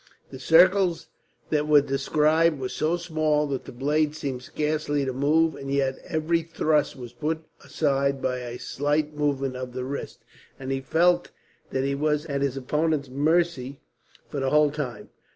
The 0.31 0.39
circles 0.39 1.09
that 1.51 1.67
were 1.67 1.79
described 1.81 2.59
were 2.59 2.69
so 2.69 2.97
small 2.97 3.45
that 3.49 3.65
the 3.65 3.71
blade 3.71 4.15
seemed 4.15 4.41
scarcely 4.41 5.05
to 5.05 5.13
move; 5.13 5.53
and 5.55 5.71
yet 5.71 5.99
every 6.05 6.41
thrust 6.41 6.95
was 6.95 7.13
put 7.13 7.43
aside 7.63 8.19
by 8.19 8.39
a 8.39 8.57
slight 8.57 9.13
movement 9.15 9.55
of 9.55 9.73
the 9.73 9.85
wrist, 9.85 10.25
and 10.59 10.71
he 10.71 10.81
felt 10.81 11.29
that 11.69 11.83
he 11.83 11.93
was 11.93 12.25
at 12.25 12.41
his 12.41 12.57
opponent's 12.57 13.09
mercy 13.09 13.79
the 14.31 14.49
whole 14.49 14.71
time. 14.71 15.09